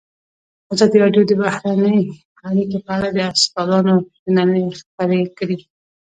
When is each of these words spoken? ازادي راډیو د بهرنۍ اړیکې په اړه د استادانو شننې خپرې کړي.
ازادي 0.73 0.97
راډیو 1.03 1.23
د 1.27 1.31
بهرنۍ 1.41 1.99
اړیکې 2.47 2.77
په 2.85 2.91
اړه 2.97 3.09
د 3.13 3.19
استادانو 3.31 3.95
شننې 4.21 4.63
خپرې 4.79 5.21
کړي. 5.37 5.57